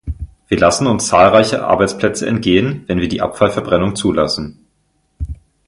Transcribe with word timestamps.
Wir 0.47 0.57
lassen 0.57 0.87
uns 0.87 1.09
zahlreiche 1.09 1.63
Arbeitsplätze 1.63 2.25
entgehen, 2.25 2.85
wenn 2.87 2.99
wir 3.01 3.07
die 3.07 3.21
Abfallverbrennung 3.21 3.95
zulassen. 3.95 4.65